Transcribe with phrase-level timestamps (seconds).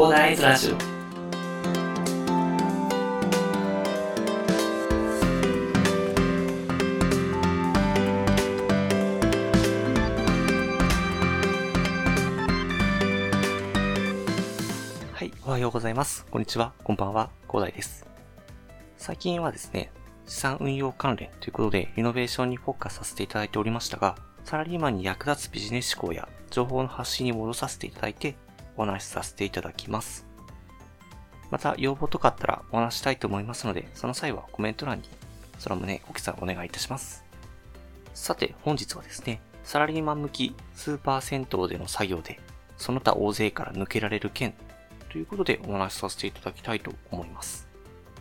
[0.00, 0.76] コーダーイズラジオ
[15.12, 16.24] はい、おはようございます。
[16.30, 18.06] こんにちは、こんばんは、広大です。
[18.96, 19.92] 最近はですね、
[20.24, 28.36] 資産運用関連ということで、イノベーションにフォーカスさせていただいておりましたが、サラリーマンに役立つビジネス思考や情報の発信に戻させていただいて、
[28.80, 30.26] お話しさせていただきます。
[31.50, 35.04] また、要望とかあったらお話したいと思いますので、その際はコメント欄に、
[35.58, 37.24] その旨ご記載お願いいたします。
[38.14, 42.40] さて、本日はですね、サラリーマン向きスーパー銭湯での作業で、
[42.78, 44.54] その他大勢から抜けられる件
[45.10, 47.68] ということでお話しさせていただきたいと思います。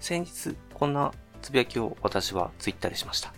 [0.00, 1.12] 先日、こんな
[1.42, 3.32] つぶやきを私はツイッターでしました。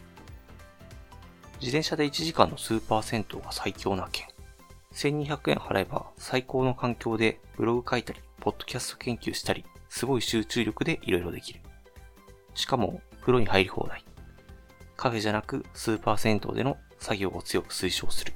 [1.61, 4.32] 自転車で1時間のスーパー銭湯が最強な件。
[4.93, 11.61] 1200円払えば最高の環境でブログ書いたり、ポッドキャスト研究したり、すごい集中力で色々できる。
[12.55, 14.05] しかも、風呂に入り放題。
[14.97, 18.33] カフェじゃなくスーパー銭湯での作業を強く推奨する。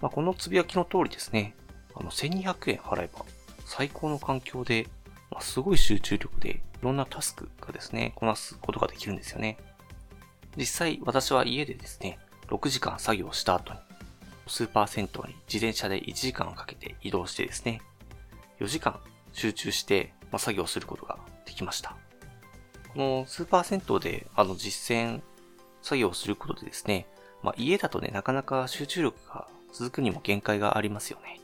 [0.00, 1.54] まあ、このつぶやきの通りですね、
[1.94, 3.24] あの、1200円払えば、
[3.64, 4.86] 最高の環境で、
[5.30, 9.56] まあ、すごい集中力で、いろんなタスクがですね、こなすことができるんですよね。
[10.56, 13.80] 実際、私は家でですね、6時間作業した後に、
[14.46, 17.80] スーパー銭湯に自転車で1時間かけて移動してですね、
[18.60, 19.00] 4時間
[19.32, 21.96] 集中して、ま、作業することができました。
[22.92, 25.20] このスーパー銭湯で、あの、実践
[25.82, 27.06] 作業をすることでですね、
[27.42, 31.40] まあ、家だとね、なかなか集中力が続くにも限界がありますよね。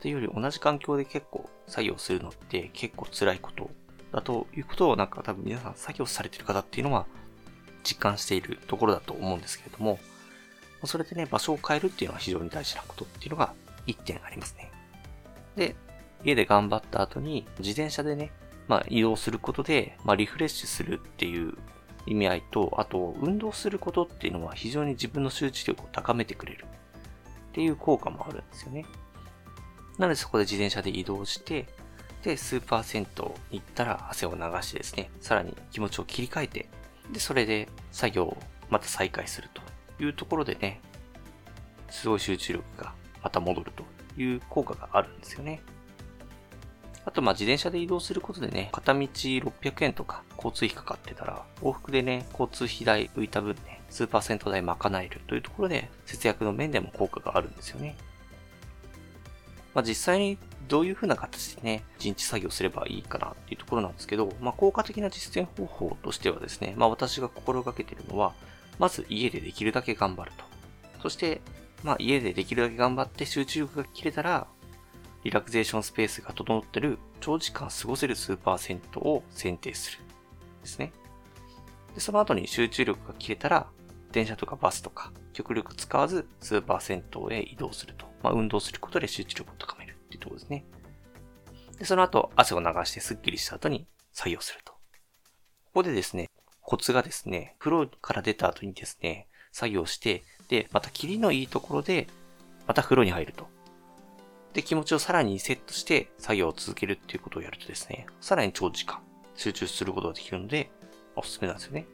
[0.00, 3.70] というより同じ環境で結構作業するのって結構辛いこと
[4.12, 7.06] だということをなんか多分皆さん作業されてる方っていうのは
[7.82, 9.98] 実感しているところだと思うんですけれども、
[10.86, 13.52] それでね、場所を変えるっていうのは非常に大事なことっていうのが
[13.86, 14.70] 一点ありますね。
[15.56, 15.76] で、
[16.24, 18.32] 家で頑張った後に自転車でね、
[18.66, 21.54] まあ移動することで、まあリフレッシュするっていう
[22.06, 26.64] 意味合いと、あと運動することっていうのは非常に自分の集中力を高めてくれる
[27.48, 28.84] っていう効果もあるんですよね。
[29.98, 31.66] なのでそこで自転車で移動して、
[32.22, 36.68] で、スーパー銭湯に行ったら汗を流してですね、さらに気持ちを切り替えて、
[37.12, 38.36] で、それで作業を
[38.70, 39.60] また再開すると
[40.00, 40.80] いうところでね、
[41.90, 43.84] すごい集中力がまた戻ると
[44.20, 45.60] いう効果があるんですよね。
[47.06, 57.96] あと、ま、自転車で移動することでね、片道600円とか交通費かかってたら、往復でね、交通費代浮いた分ね、スーパー銭湯代賄えるというところで、節約の面でも効果があるんですよね。
[59.74, 60.38] まあ、実際に
[60.68, 68.32] どういう風な形でね、陣地作業すればいいかなっていうところなんですけど、まあ、効果的な実践方法としてはですね、まあ、私が心がけてるのは、
[68.78, 70.44] まず家でできるだけ頑張ると。
[71.02, 71.40] そして、
[71.82, 74.46] まあ、家でできるだけ頑張って集中力が切れたら、
[75.22, 79.98] リラクゼーションスペースが整ってる長時間過ごせるスーパー銭湯を選定する。
[80.62, 80.92] ですね。
[81.94, 83.66] で、その後に集中力が切れたら、
[84.12, 88.06] 電車とかバスとか、極力使わずスーパー銭湯へ移動すると。
[88.22, 90.64] まあ、運動することで集中力を高めるっていうところですね。
[91.78, 94.72] で、その後、汗を流してスッキリした後に作業すると。
[94.72, 94.78] こ
[95.74, 96.28] こでですね、
[96.64, 102.08] コツがですね、風呂から出た後にですね、作業して、で、また霧のいいところで、
[102.66, 103.46] また風呂に入ると。
[104.54, 109.00] で、気持ちをさらにセットして作業を続けるっていうことをやるとですね、さらに長時間
[109.36, 110.70] 集中することができるので、
[111.16, 111.86] おすすめなんですよね。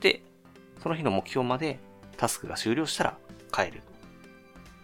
[0.00, 0.22] で、
[0.82, 1.80] その日の目標まで
[2.16, 3.18] タスクが終了したら
[3.52, 3.82] 帰る。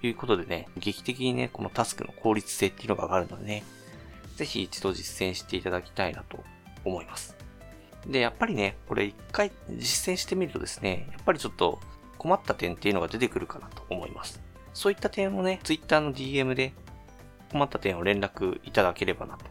[0.00, 3.62] ということでね、劇的にね、このタスクの効率性っていうのが上がるのでね、
[4.37, 6.43] ぜひ一度実践していただきたいなと
[6.84, 7.37] 思います。
[8.07, 11.81] で、やっぱりね、これ一回実践してみるとですね、やっぱりちょっと
[12.19, 14.41] 困った点っていうのが出てくるかなと思います。
[14.75, 16.73] そういった点をね、Twitter の DM で
[17.51, 19.45] 困った点を連絡いただければなと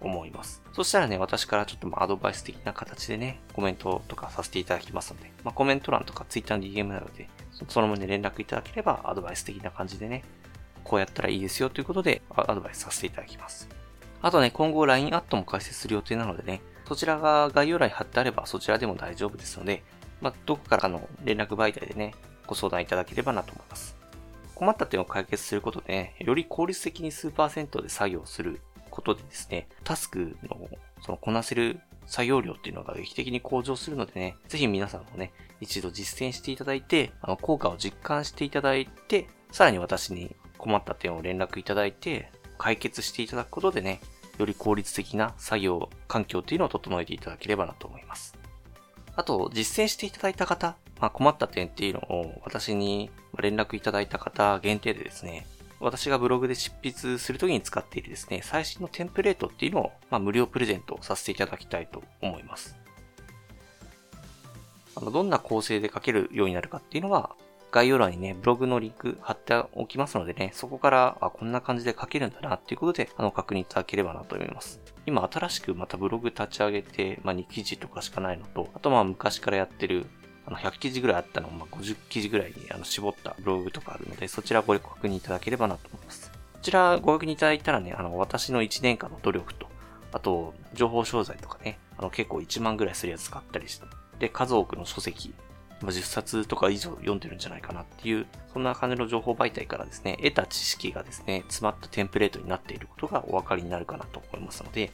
[0.00, 0.62] 思います。
[0.72, 7.28] そしたらね、私からちょっとまアドバイス的な形でね、コメントとかさせていただきますので、まあ、コメント欄とか Twitter の DM などで、
[7.68, 10.24] その旨連絡いただければアドバイス的な感じでね、
[10.84, 13.68] こうやったらいいですよということでアドバイスさせていただきます。
[14.22, 19.84] あとね、今後 LINE アットも開設する予定なのでね、そちらが概要欄に貼ってあればそちらでも大丈夫ですので、
[20.20, 22.16] まあ、どこからの連絡媒体でね、
[22.48, 23.96] ご相談いただければなと思います。
[24.56, 28.60] 困った点を解決することでね、より効率的にスーパー銭湯で作業する
[28.90, 30.68] ことでですね、タスクの
[31.00, 44.00] そのこなせる作業量っていうのが劇的に向上するのでね、ぜひ皆さんもね、一度実践していただいて、あの効果を実感していただいて、さらに私に困った点を連絡いただいて、解決していただくことでね、
[44.40, 48.36] より効率的な作業環境っていうのを整えていただければなと思います。
[49.16, 55.46] あと、実践していただいた方、まあ、困った点っていうのを私に連絡いただいた方限定でですね、
[55.80, 62.76] 私がブログで執筆するときに使っているですね、最新のテンプレートっていうのを、まあ、無料プレゼントさせていただきたいと思います。
[64.94, 67.34] あの、どんな構成で書けるようになるかっていうのは、
[67.70, 74.80] 概要欄にね、ブログのリンク貼っておきますのでね、そこから、あ、こんな感じで書けるんだなっていうことで、あの、確認いただければなと思います。
[75.06, 80.06] 今、新しくまたブログ立ち上げて、まあ、2記事とかしかないのと、あとまあ、昔からやってる、
[80.46, 86.30] あの、100記事ぐらいあったのを、まあ、50記事ぐらいにあの絞ったブログとかあるので、そちらご確認いただければなと思います。
[86.30, 89.68] こちらご確認いただいたらね、あの、私の1年間の努力と、
[90.12, 93.86] あと、情報商材とかね、あの、結構1万ぐらいするやつ買ったりして、
[94.18, 95.34] で、数多くの書籍、
[95.82, 104.90] ま10冊とか以上読んでるんじゃないかなっていう、そんな感じの情報媒体からですね、得た知識がですね、詰まったテンプレートになっていることがお分かりになるかなと思いますので、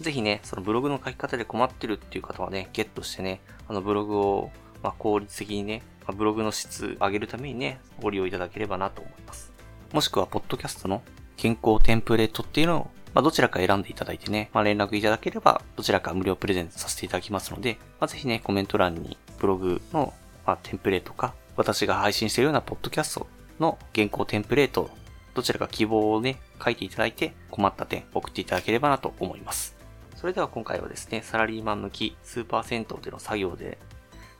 [0.00, 4.50] ぜひね、そのブログの書き方で困ってるっていう方はね、ゲットしてね、あのブログを、
[4.82, 9.52] まあ、効率的にね、ま、ブログの質上げるためにね、ご利用いただければなと思います。
[9.92, 11.02] もしくは、ポッドキャストの
[11.36, 20.14] 健康テンプレートっていうのをまあ、どちらか選んでいただいてね、まあ、連絡いただければ、どちらか無料プレゼントさせていただきますので、まあ、ぜひね、コメント欄にブログの
[20.46, 23.26] まあ、テンプレートか、私が配信しているようなポッドキャスト
[23.60, 24.90] の原稿テンプレート、
[25.34, 29.76] どちらか希望をね、書いていただいて、困った点送っていただければなと思います。
[30.16, 33.78] それでは今回はですね、サラリーマン向きスーパー銭湯での作業で、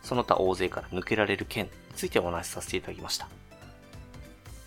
[0.02, 3.28] その他大勢から抜けられる件についてお話しさせていただきました。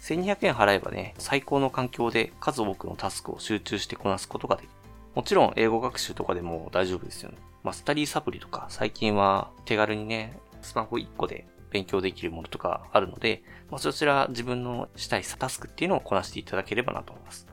[0.01, 4.69] 1200円払えばね、最高の環境で数多くのタスクを集中してこなすことができる。
[5.15, 7.37] もちろん英語学習とかでも大丈夫ですよね。
[7.63, 17.47] まあ、スタディサプリとか最近は手軽にね、スマホ1個で勉強できるものとかあるので、まあ、そちら自分のしたいタスクっていうのをこなしていただければなと思います。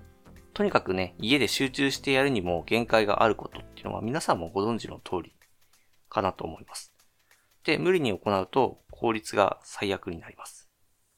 [0.54, 5.34] とにかくね、家で集中してやるにも限界があることっていうのは皆さんもご存知の通り
[6.08, 6.92] かなと思います。
[7.64, 10.68] で、無理に行うと効率が最悪になります。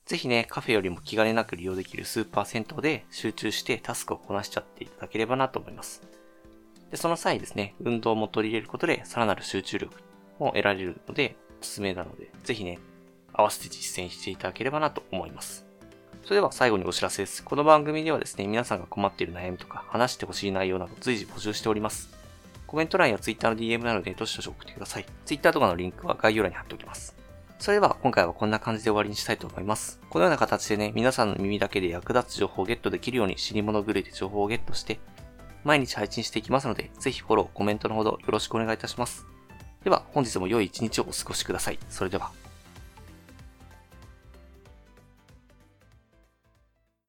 [0.06, 6.02] ぜひね、カフェよりも気兼ねなく利用できるスーパー銭湯で集中してタスクをこなしちゃっていただければなと思います。
[6.90, 9.94] で、その際ですね、運動も取り入れることでさらなる集中力
[10.38, 12.78] も得られるので、おすすめなので、ぜひね、
[13.32, 15.64] 合わせて実践していただければなと思います。
[16.22, 17.42] それでは最後にお知らせです。
[17.42, 22.10] この番組ではですね、皆さんが困っている悩みとか話してほしい内容など随時募集しております。
[22.66, 25.06] コメント欄や Twitter の DM などでどしどし送ってください。
[25.24, 27.16] Twitter とかのリンクは概要欄に貼っておきます。
[27.58, 30.00] それでは今回はこんな感じで終わりにしたいと思います。
[30.10, 35.00] このような形でね、皆さんの耳だけで役立つ情報をゲットできるように死に物狂いで情報をゲットして、
[35.64, 39.33] 毎日配信していきますので、ぜひフォロー、コメントのほどよろしくお願いいたします。
[39.84, 41.78] では、本日も良い一日をお過ごしください。
[41.90, 42.43] それでは。